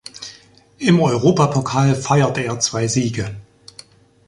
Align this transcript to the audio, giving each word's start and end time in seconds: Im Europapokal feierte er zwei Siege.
Im 0.79 0.99
Europapokal 0.99 1.93
feierte 1.95 2.41
er 2.41 2.59
zwei 2.59 2.87
Siege. 2.87 3.35